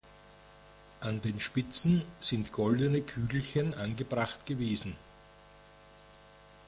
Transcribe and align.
An 1.01 1.21
den 1.21 1.39
Spitzen 1.39 2.01
sind 2.21 2.51
goldene 2.53 3.01
Kügelchen 3.03 3.75
angebracht 3.75 4.47
gewesen. 4.47 4.95